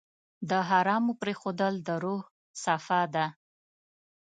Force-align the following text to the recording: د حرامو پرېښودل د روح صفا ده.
د 0.49 0.51
حرامو 0.69 1.13
پرېښودل 1.21 1.73
د 1.87 1.89
روح 2.03 2.21
صفا 2.63 3.01
ده. 3.13 3.25